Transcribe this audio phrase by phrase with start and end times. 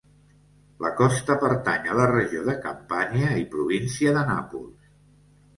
[0.85, 4.91] La costa pertany a la regió de Campània i província de Nàpols.